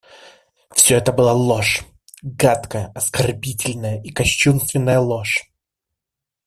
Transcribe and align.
Всё 0.73 0.97
это 0.97 1.13
была 1.13 1.31
ложь, 1.31 1.85
гадкая, 2.23 2.91
оскорбительная 2.95 4.01
и 4.01 4.09
кощунственная 4.09 4.97
ложь. 4.99 5.47